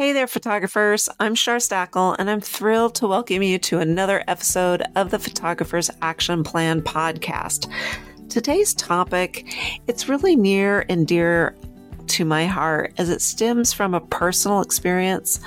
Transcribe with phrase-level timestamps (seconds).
[0.00, 1.10] Hey there, photographers.
[1.20, 5.90] I'm Shar Stackle, and I'm thrilled to welcome you to another episode of the Photographer's
[6.00, 7.70] Action Plan podcast.
[8.30, 9.44] Today's topic,
[9.88, 11.54] it's really near and dear
[12.06, 15.38] to my heart as it stems from a personal experience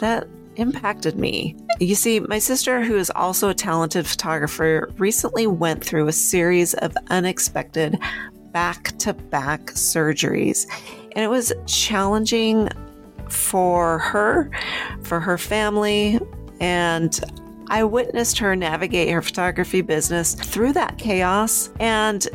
[0.00, 1.56] that impacted me.
[1.80, 6.74] You see, my sister, who is also a talented photographer, recently went through a series
[6.74, 7.98] of unexpected
[8.52, 10.66] back to back surgeries.
[11.12, 12.68] And it was challenging
[13.32, 14.50] for her,
[15.02, 16.20] for her family,
[16.60, 17.20] and
[17.68, 21.70] I witnessed her navigate her photography business through that chaos.
[21.80, 22.28] And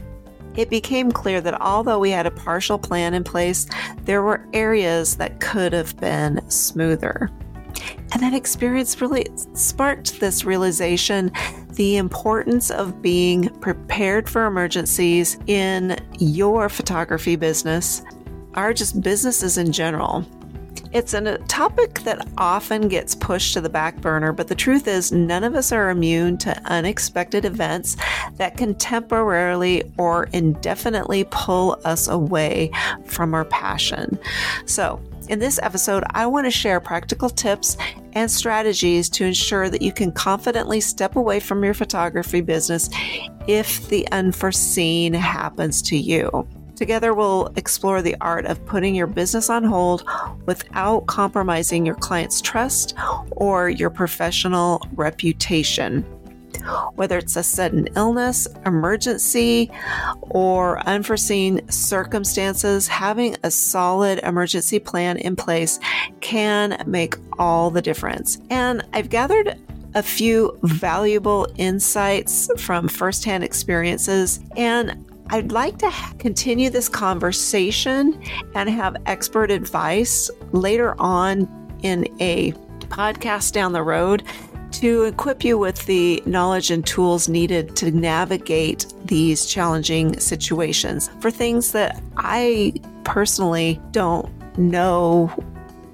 [0.56, 3.68] it became clear that although we had a partial plan in place,
[4.06, 7.30] there were areas that could have been smoother.
[8.12, 11.32] And that experience really sparked this realization
[11.74, 18.02] the importance of being prepared for emergencies in your photography business,
[18.56, 20.26] or just businesses in general.
[20.94, 25.12] It's a topic that often gets pushed to the back burner, but the truth is,
[25.12, 27.98] none of us are immune to unexpected events
[28.36, 32.72] that can temporarily or indefinitely pull us away
[33.06, 34.18] from our passion.
[34.66, 37.76] So, in this episode, I want to share practical tips
[38.14, 42.90] and strategies to ensure that you can confidently step away from your photography business
[43.46, 46.48] if the unforeseen happens to you.
[46.78, 50.08] Together, we'll explore the art of putting your business on hold
[50.46, 52.94] without compromising your client's trust
[53.32, 56.04] or your professional reputation.
[56.94, 59.72] Whether it's a sudden illness, emergency,
[60.22, 65.80] or unforeseen circumstances, having a solid emergency plan in place
[66.22, 68.40] can make all the difference.
[68.52, 69.60] And I've gathered
[69.96, 78.22] a few valuable insights from firsthand experiences, and I'd like to continue this conversation
[78.56, 81.48] and have expert advice later on
[81.84, 82.54] in a
[82.88, 84.24] podcast down the road
[84.72, 91.30] to equip you with the knowledge and tools needed to navigate these challenging situations for
[91.30, 95.28] things that I personally don't know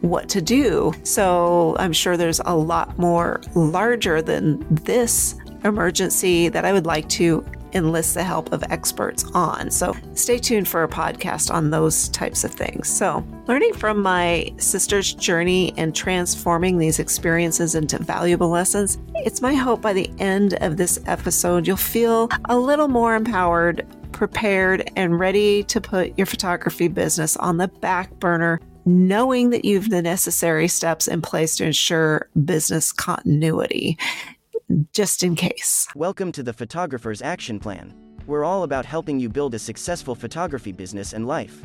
[0.01, 0.93] what to do.
[1.03, 7.07] So I'm sure there's a lot more larger than this emergency that I would like
[7.09, 9.71] to enlist the help of experts on.
[9.71, 12.89] So stay tuned for a podcast on those types of things.
[12.89, 19.53] So, learning from my sister's journey and transforming these experiences into valuable lessons, it's my
[19.53, 25.19] hope by the end of this episode, you'll feel a little more empowered, prepared, and
[25.19, 30.67] ready to put your photography business on the back burner knowing that you've the necessary
[30.67, 33.97] steps in place to ensure business continuity
[34.91, 35.87] just in case.
[35.95, 37.93] Welcome to the Photographer's Action Plan.
[38.25, 41.63] We're all about helping you build a successful photography business and life.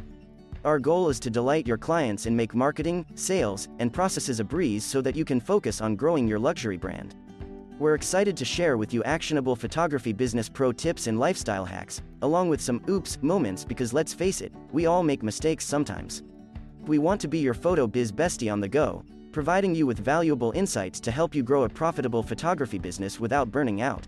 [0.65, 4.85] Our goal is to delight your clients and make marketing, sales, and processes a breeze
[4.85, 7.15] so that you can focus on growing your luxury brand.
[7.79, 12.49] We're excited to share with you actionable photography business pro tips and lifestyle hacks, along
[12.49, 16.25] with some oops moments because let's face it, we all make mistakes sometimes.
[16.87, 19.05] We want to be your photo biz bestie on the go,
[19.39, 23.81] providing you with valuable insights to help you grow a profitable photography business without burning
[23.81, 24.05] out.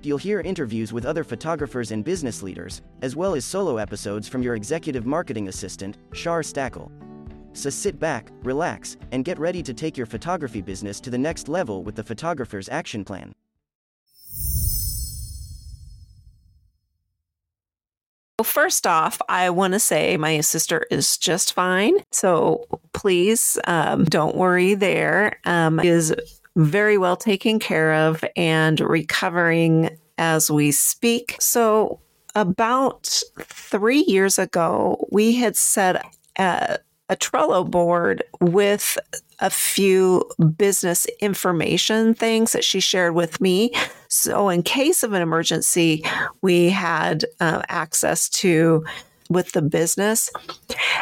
[0.00, 4.44] You'll hear interviews with other photographers and business leaders, as well as solo episodes from
[4.44, 6.88] your executive marketing assistant, Shar Stackel.
[7.52, 11.48] So sit back, relax, and get ready to take your photography business to the next
[11.48, 13.32] level with the Photographer's Action Plan.
[18.42, 21.94] First off, I want to say my sister is just fine.
[22.12, 25.38] So please um, don't worry there.
[25.44, 26.14] Um, is
[26.56, 31.36] very well taken care of and recovering as we speak.
[31.40, 32.00] So,
[32.36, 36.04] about three years ago, we had set
[36.38, 36.78] a,
[37.10, 38.96] a Trello board with
[39.40, 40.24] a few
[40.56, 43.72] business information things that she shared with me.
[44.08, 46.04] So, in case of an emergency,
[46.40, 48.84] we had uh, access to
[49.30, 50.30] with the business.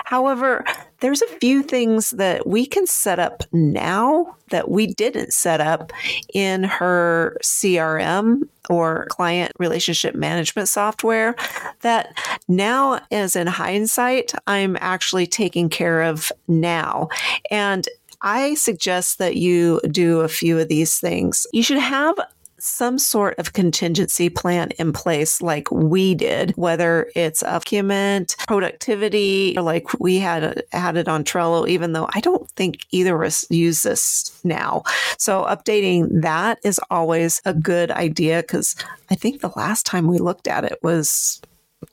[0.05, 0.65] However,
[1.01, 5.93] there's a few things that we can set up now that we didn't set up
[6.33, 11.35] in her CRM or client relationship management software
[11.81, 12.17] that
[12.49, 17.09] now as in hindsight I'm actually taking care of now.
[17.51, 17.89] And
[18.21, 21.47] I suggest that you do a few of these things.
[21.53, 22.17] You should have
[22.59, 29.55] some sort of contingency plan in place like we did, whether it's a document, productivity,
[29.57, 33.27] or like we had had it on Trello, even though I don't think either of
[33.27, 34.83] us use this now.
[35.19, 38.77] So updating that is always a good idea because
[39.11, 41.41] I think the last time we looked at it was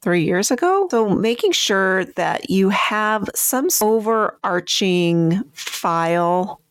[0.01, 0.87] three years ago.
[0.91, 6.61] So making sure that you have some overarching file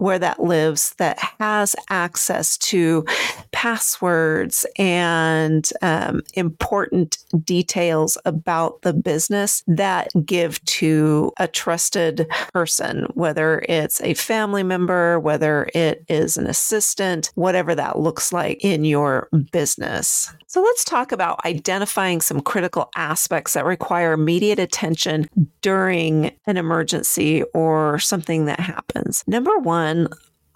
[0.00, 3.04] where that lives that has access to
[3.52, 13.62] passwords and um, important details about the business that give to a trusted person, whether
[13.68, 19.28] it's a family member, whether it is an assistant, whatever that looks like in your
[19.52, 20.32] business.
[20.46, 25.28] So let's talk about identifying some critical aspects that require immediate attention
[25.60, 29.22] during an emergency or something that happens.
[29.26, 29.89] Number one,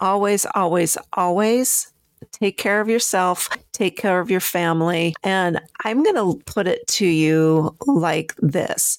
[0.00, 1.92] always, always, always
[2.32, 5.14] take care of yourself, take care of your family.
[5.22, 8.98] And I'm going to put it to you like this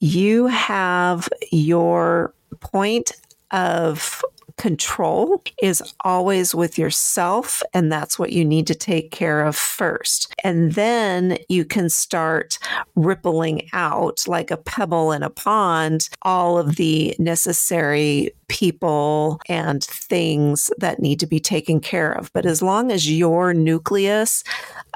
[0.00, 3.12] you have your point
[3.52, 4.22] of
[4.56, 10.32] control is always with yourself, and that's what you need to take care of first.
[10.42, 12.58] And then you can start
[12.94, 20.70] rippling out like a pebble in a pond all of the necessary people and things
[20.78, 22.32] that need to be taken care of.
[22.32, 24.44] But as long as your nucleus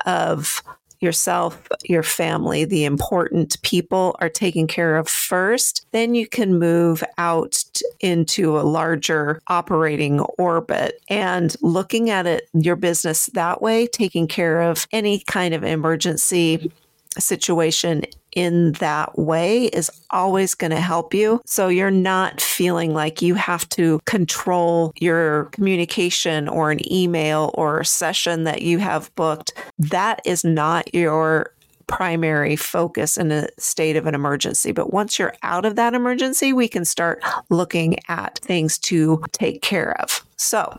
[0.07, 0.63] of
[1.01, 7.05] yourself, your family, the important people are taken care of first, then you can move
[7.19, 7.63] out
[8.01, 11.01] into a larger operating orbit.
[11.09, 16.71] And looking at it, your business that way, taking care of any kind of emergency
[17.21, 21.41] situation in that way is always going to help you.
[21.45, 27.81] So you're not feeling like you have to control your communication or an email or
[27.81, 29.53] a session that you have booked.
[29.79, 31.53] That is not your
[31.89, 34.71] primary focus in a state of an emergency.
[34.73, 39.63] But once you're out of that emergency, we can start looking at things to take
[39.63, 40.25] care of.
[40.37, 40.79] So,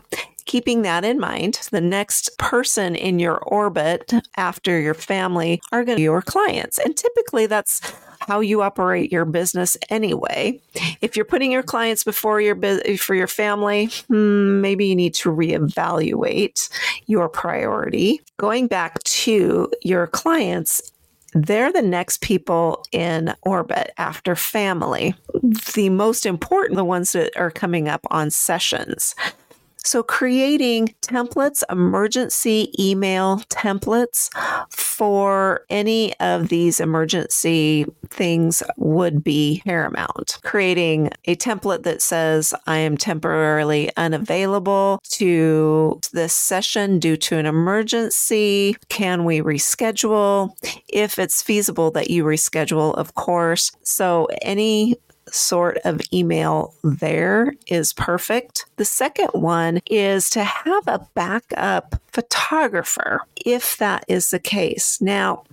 [0.50, 5.94] keeping that in mind, the next person in your orbit after your family are going
[5.94, 6.76] to be your clients.
[6.76, 7.80] And typically that's
[8.18, 10.60] how you operate your business anyway.
[11.02, 12.56] If you're putting your clients before your
[12.96, 16.68] for your family, hmm, maybe you need to reevaluate
[17.06, 18.20] your priority.
[18.36, 20.90] Going back to your clients,
[21.32, 25.14] they're the next people in orbit after family.
[25.74, 29.14] The most important, the ones that are coming up on sessions.
[29.84, 34.30] So, creating templates, emergency email templates
[34.70, 40.38] for any of these emergency things would be paramount.
[40.42, 47.46] Creating a template that says, I am temporarily unavailable to this session due to an
[47.46, 48.76] emergency.
[48.88, 50.50] Can we reschedule?
[50.88, 53.72] If it's feasible that you reschedule, of course.
[53.82, 54.96] So, any
[55.32, 58.66] sort of email there is perfect.
[58.76, 65.00] The second one is to have a backup photographer if that is the case.
[65.00, 65.44] Now,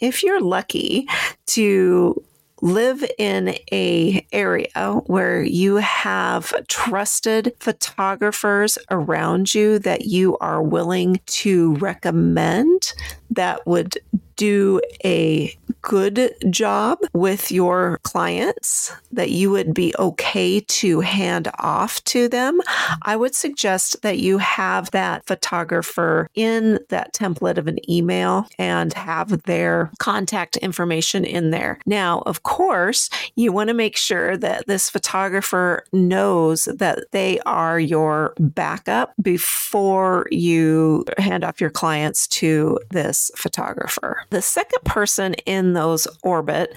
[0.00, 1.08] if you're lucky
[1.46, 2.22] to
[2.60, 11.20] live in a area where you have trusted photographers around you that you are willing
[11.26, 12.92] to recommend
[13.30, 13.98] that would
[14.38, 22.02] do a good job with your clients that you would be okay to hand off
[22.04, 22.60] to them,
[23.02, 28.92] I would suggest that you have that photographer in that template of an email and
[28.94, 31.78] have their contact information in there.
[31.86, 37.80] Now, of course, you want to make sure that this photographer knows that they are
[37.80, 44.22] your backup before you hand off your clients to this photographer.
[44.30, 46.74] The second person in those orbit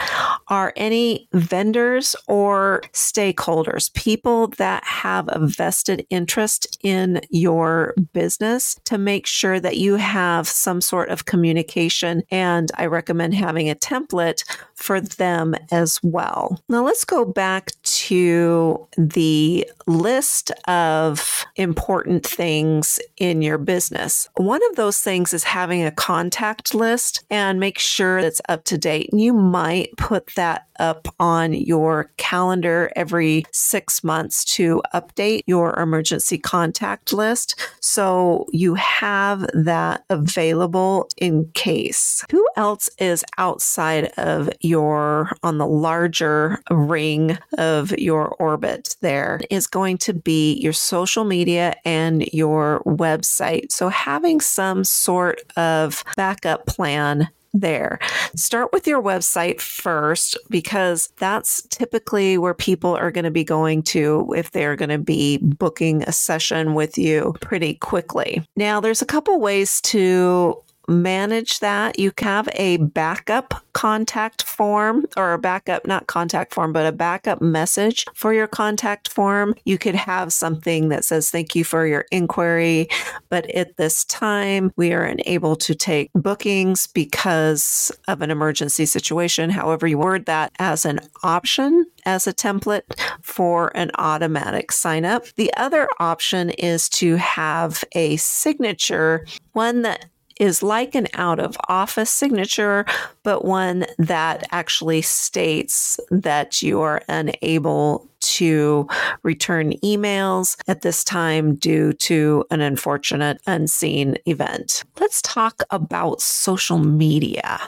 [0.48, 8.98] are any vendors or stakeholders, people that have a vested interest in your business to
[8.98, 12.24] make sure that you have some sort of communication.
[12.32, 14.44] And I recommend having a template
[14.82, 16.62] for them as well.
[16.70, 24.28] Now let's go back to the list of important things in your business.
[24.36, 28.78] One of those things is having a contact list and make sure it's up to
[28.78, 29.10] date.
[29.12, 35.80] And you might put that up on your calendar every six months to update your
[35.80, 42.26] emergency contact list so you have that available in case.
[42.32, 49.68] Who else is outside of your, on the larger ring of your orbit there is
[49.68, 53.72] going to be your social media and your website.
[53.72, 58.00] So having some sort of backup plan there.
[58.36, 63.84] Start with your website first because that's typically where people are going to be going
[63.84, 68.42] to if they're going to be booking a session with you pretty quickly.
[68.56, 75.34] Now, there's a couple ways to manage that, you have a backup contact form or
[75.34, 79.56] a backup, not contact form, but a backup message for your contact form.
[79.66, 82.88] You could have something that says, Thank you for your inquiry,
[83.30, 89.50] but at this time, we are unable to take bookings because of an emergency situation.
[89.50, 92.82] However, you word that as an option as a template
[93.22, 95.26] for an automatic sign up.
[95.36, 100.06] The other option is to have a signature, one that
[100.42, 102.84] is like an out of office signature,
[103.22, 108.88] but one that actually states that you are unable to
[109.22, 114.84] return emails at this time due to an unfortunate unseen event.
[115.00, 117.62] Let's talk about social media.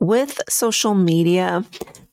[0.00, 1.62] With social media,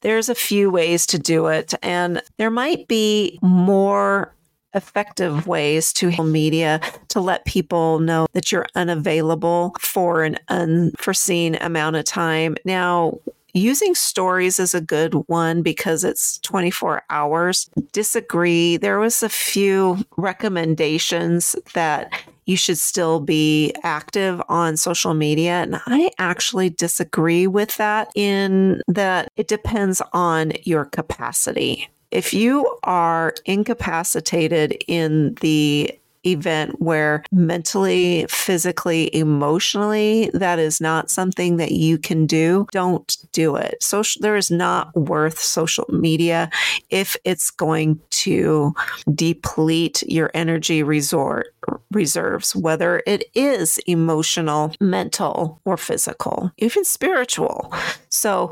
[0.02, 4.34] there's a few ways to do it, and there might be more
[4.76, 6.80] effective ways to media
[7.10, 12.56] to let people know that you're unavailable for an unforeseen amount of time.
[12.66, 13.20] Now,
[13.56, 17.70] Using stories is a good one because it's 24 hours.
[17.94, 18.76] Disagree.
[18.76, 22.12] There was a few recommendations that
[22.46, 25.62] you should still be active on social media.
[25.62, 31.90] And I actually disagree with that in that it depends on your capacity.
[32.12, 41.58] If you are incapacitated in the event where mentally, physically, emotionally, that is not something
[41.58, 43.82] that you can do, don't do it.
[43.82, 46.50] Social, there is not worth social media
[46.90, 48.74] if it's going to
[49.14, 51.54] deplete your energy resort
[51.92, 57.74] reserves, whether it is emotional, mental, or physical, even spiritual.
[58.10, 58.52] So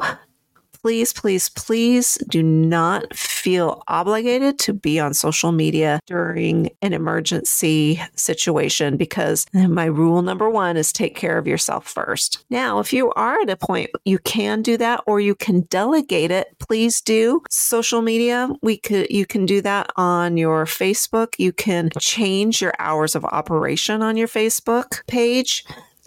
[0.84, 8.02] please, please, please do not feel obligated to be on social media during an emergency
[8.16, 12.46] situation because my rule number one is take care of yourself first.
[12.50, 16.32] Now, if you are at a point you can do that or you can delegate
[16.32, 17.44] it, please do.
[17.50, 21.34] Social media, we could you can do that on your Facebook.
[21.38, 25.66] You can change your hours of operation on your Facebook page.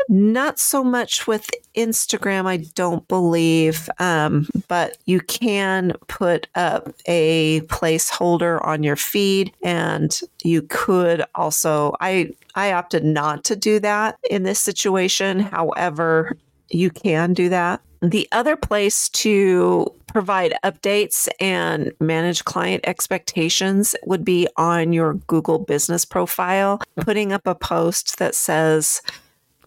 [0.09, 7.61] Not so much with Instagram, I don't believe, um, but you can put up a
[7.63, 11.95] placeholder on your feed, and you could also.
[12.01, 15.41] I I opted not to do that in this situation.
[15.41, 16.37] However,
[16.71, 17.81] you can do that.
[18.03, 25.59] The other place to provide updates and manage client expectations would be on your Google
[25.59, 29.03] business profile, putting up a post that says,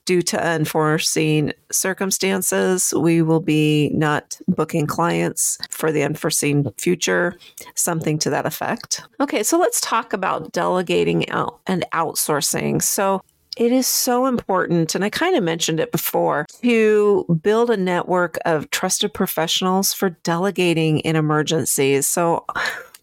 [0.09, 7.37] due to unforeseen circumstances, we will be not booking clients for the unforeseen future,
[7.75, 9.03] something to that effect.
[9.19, 12.81] Okay, so let's talk about delegating out and outsourcing.
[12.81, 13.21] So,
[13.55, 18.39] it is so important, and I kind of mentioned it before, to build a network
[18.45, 22.07] of trusted professionals for delegating in emergencies.
[22.07, 22.45] So,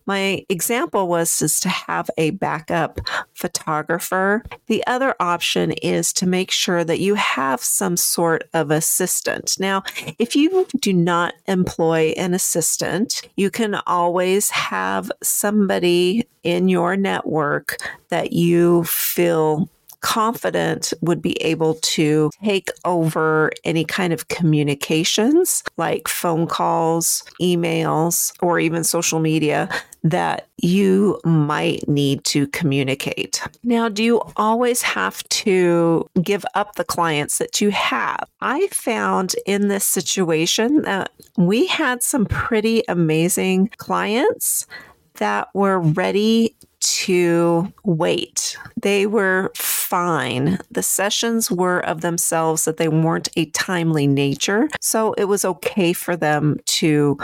[0.06, 3.00] my example was is to have a backup
[3.34, 4.44] photographer.
[4.66, 9.56] The other option is to make sure that you have some sort of assistant.
[9.58, 9.82] Now,
[10.18, 17.76] if you do not employ an assistant, you can always have somebody in your network
[18.08, 19.68] that you feel
[20.06, 28.32] confident would be able to take over any kind of communications like phone calls, emails,
[28.40, 29.68] or even social media
[30.04, 33.42] that you might need to communicate.
[33.64, 38.28] Now, do you always have to give up the clients that you have?
[38.40, 44.68] I found in this situation that we had some pretty amazing clients
[45.14, 48.56] that were ready to wait.
[48.80, 50.58] They were fine.
[50.70, 54.68] The sessions were of themselves that they weren't a timely nature.
[54.80, 57.18] So it was okay for them to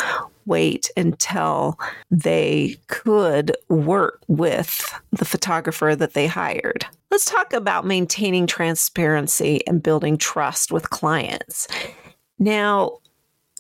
[0.47, 1.79] wait until
[2.11, 6.85] they could work with the photographer that they hired.
[7.11, 11.69] Let's talk about maintaining transparency and building trust with clients.
[12.39, 12.99] Now,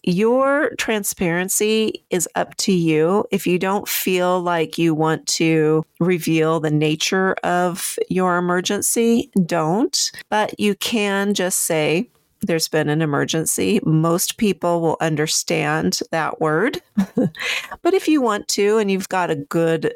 [0.04, 3.24] your transparency is up to you.
[3.30, 10.10] If you don't feel like you want to reveal the nature of your emergency, don't.
[10.28, 13.80] But you can just say, there's been an emergency.
[13.84, 16.82] Most people will understand that word.
[17.14, 19.94] but if you want to, and you've got a good,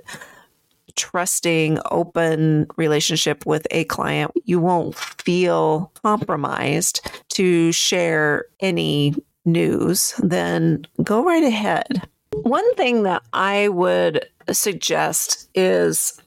[0.95, 9.15] trusting, open relationship with a client, you won't feel compromised to share any
[9.47, 12.03] news, then go right ahead.
[12.43, 16.21] One thing that I would suggest is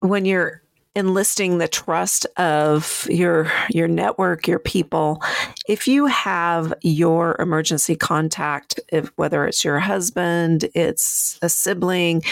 [0.00, 0.62] when you're
[0.96, 5.20] enlisting the trust of your your network, your people.
[5.68, 12.22] If you have your emergency contact, if whether it's your husband, it's a sibling,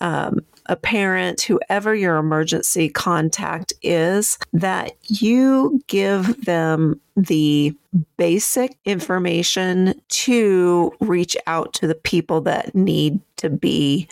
[0.00, 7.74] um, a parent, whoever your emergency contact is, that you give them the
[8.16, 14.08] basic information to reach out to the people that need to be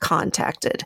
[0.00, 0.84] contacted.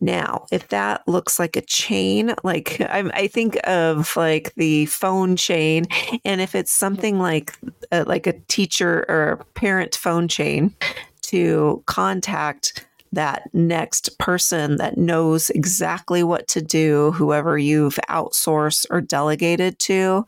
[0.00, 5.34] Now, if that looks like a chain, like I, I, think of like the phone
[5.34, 5.86] chain,
[6.24, 7.58] and if it's something like
[7.90, 10.72] a, uh, like a teacher or parent phone chain
[11.22, 19.00] to contact that next person that knows exactly what to do, whoever you've outsourced or
[19.00, 20.24] delegated to,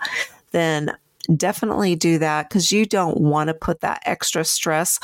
[0.53, 0.93] then
[1.37, 4.99] definitely do that because you don't want to put that extra stress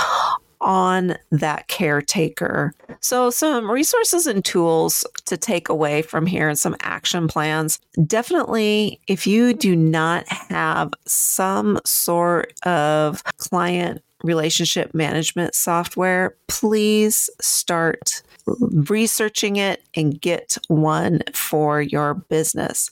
[0.60, 2.74] on that caretaker.
[3.00, 7.78] So, some resources and tools to take away from here and some action plans.
[8.06, 18.22] Definitely, if you do not have some sort of client relationship management software, please start
[18.46, 22.90] researching it and get one for your business.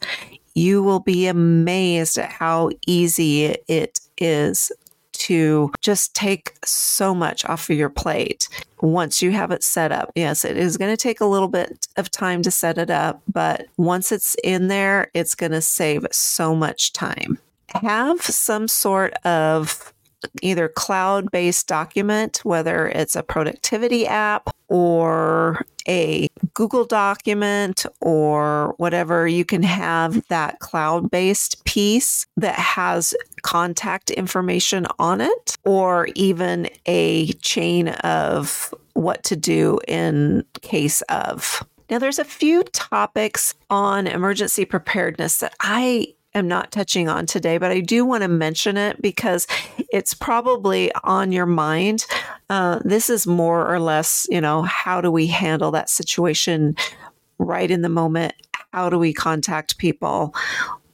[0.55, 4.73] You will be amazed at how easy it is
[5.13, 8.49] to just take so much off of your plate
[8.81, 10.11] once you have it set up.
[10.15, 13.23] Yes, it is going to take a little bit of time to set it up,
[13.33, 17.39] but once it's in there, it's going to save so much time.
[17.69, 19.94] Have some sort of
[20.43, 29.27] either cloud based document, whether it's a productivity app or a Google document or whatever,
[29.29, 36.69] you can have that cloud based piece that has contact information on it, or even
[36.87, 41.63] a chain of what to do in case of.
[41.91, 47.59] Now, there's a few topics on emergency preparedness that I am not touching on today,
[47.59, 49.47] but I do want to mention it because
[49.91, 52.07] it's probably on your mind.
[52.51, 56.77] Uh, this is more or less, you know, how do we handle that situation
[57.39, 58.35] right in the moment?
[58.73, 60.35] How do we contact people?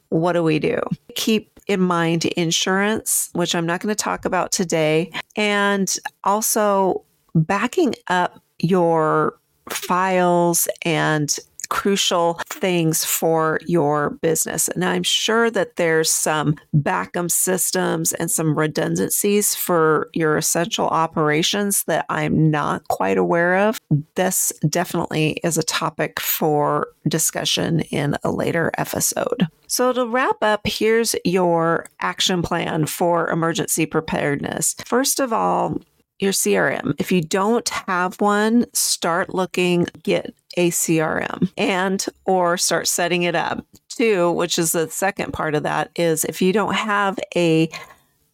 [0.09, 0.79] What do we do?
[1.15, 7.95] Keep in mind insurance, which I'm not going to talk about today, and also backing
[8.07, 9.39] up your
[9.69, 11.35] files and
[11.71, 14.67] crucial things for your business.
[14.67, 21.85] And I'm sure that there's some backup systems and some redundancies for your essential operations
[21.85, 23.79] that I'm not quite aware of.
[24.15, 29.47] This definitely is a topic for discussion in a later episode.
[29.67, 34.75] So, to wrap up, here's your action plan for emergency preparedness.
[34.85, 35.79] First of all,
[36.21, 36.93] your CRM.
[36.99, 43.35] If you don't have one, start looking, get a CRM and or start setting it
[43.35, 43.65] up.
[43.89, 47.69] Two, which is the second part of that is if you don't have a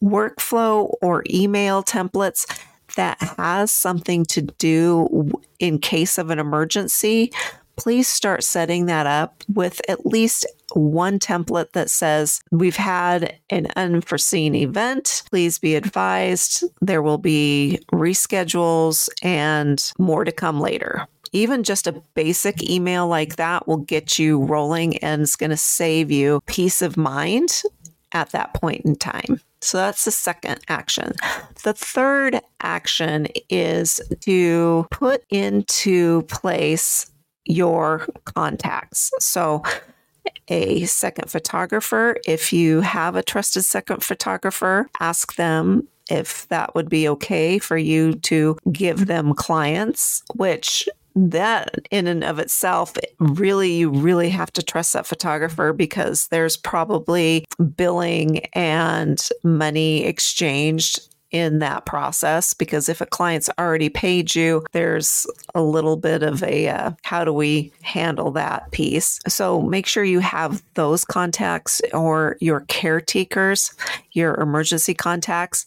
[0.02, 2.46] workflow or email templates
[2.96, 7.32] that has something to do in case of an emergency,
[7.78, 13.68] please start setting that up with at least one template that says, We've had an
[13.76, 15.22] unforeseen event.
[15.30, 21.06] Please be advised there will be reschedules and more to come later.
[21.32, 25.56] Even just a basic email like that will get you rolling and it's going to
[25.56, 27.62] save you peace of mind
[28.12, 29.40] at that point in time.
[29.60, 31.12] So that's the second action.
[31.64, 37.10] The third action is to put into place
[37.48, 39.10] your contacts.
[39.18, 39.62] So,
[40.48, 46.88] a second photographer, if you have a trusted second photographer, ask them if that would
[46.88, 53.72] be okay for you to give them clients, which that in and of itself really
[53.72, 57.44] you really have to trust that photographer because there's probably
[57.76, 65.26] billing and money exchanged in that process because if a client's already paid you, there's
[65.54, 69.20] a little bit of a uh, how do we handle that piece.
[69.28, 73.74] So make sure you have those contacts or your caretakers,
[74.12, 75.66] your emergency contacts,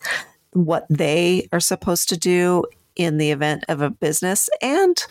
[0.53, 4.49] what they are supposed to do in the event of a business.
[4.61, 5.01] And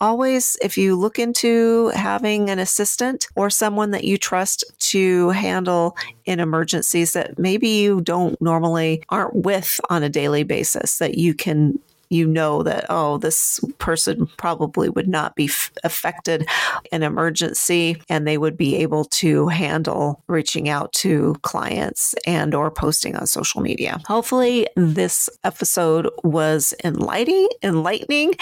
[0.00, 5.96] always, if you look into having an assistant or someone that you trust to handle
[6.24, 11.34] in emergencies that maybe you don't normally aren't with on a daily basis, that you
[11.34, 11.78] can
[12.12, 16.46] you know that, oh, this person probably would not be f- affected
[16.90, 22.70] in emergency and they would be able to handle reaching out to clients and or
[22.70, 24.00] posting on social media.
[24.06, 28.34] Hopefully this episode was enlightening, enlightening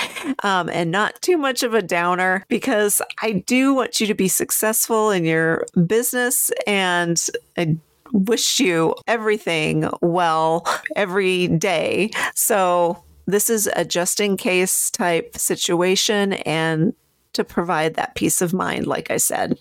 [0.43, 4.29] um, and not too much of a downer because I do want you to be
[4.29, 7.25] successful in your business and
[7.57, 7.77] I
[8.13, 12.11] wish you everything well every day.
[12.35, 16.95] So this is a just in case type situation and
[17.33, 19.59] to provide that peace of mind, like I said.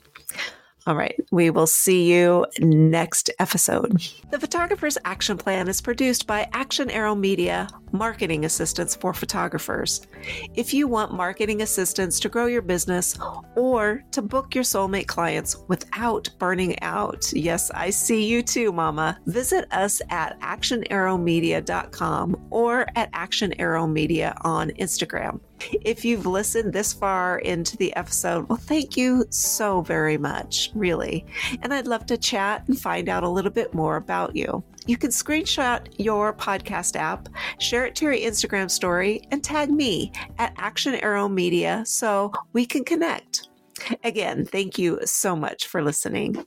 [0.88, 4.02] All right, we will see you next episode.
[4.32, 10.08] The Photographer's Action Plan is produced by Action Arrow Media, marketing assistance for photographers.
[10.56, 13.18] If you want marketing assistance to grow your business
[13.56, 19.20] or to book your soulmate clients without burning out, yes, I see you too, Mama.
[19.26, 25.42] Visit us at actionarrowmedia.com or at Action Arrow Media on Instagram.
[25.82, 31.26] If you've listened this far into the episode, well, thank you so very much, really.
[31.62, 34.63] And I'd love to chat and find out a little bit more about you.
[34.86, 40.12] You can screenshot your podcast app, share it to your Instagram story, and tag me
[40.38, 43.50] at Action Arrow Media so we can connect.
[44.04, 46.45] Again, thank you so much for listening.